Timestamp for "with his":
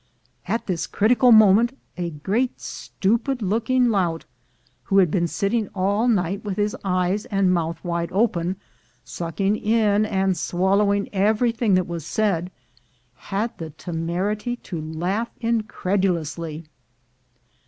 6.43-6.75